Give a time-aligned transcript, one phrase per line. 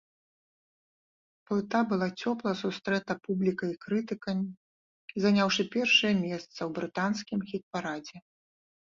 [1.49, 4.47] Плыта была цёпла сустрэта публікай і крытыкамі,
[5.27, 8.17] заняўшы першае месца ў брытанскім хіт-парадзе.